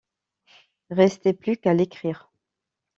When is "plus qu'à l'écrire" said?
1.35-2.31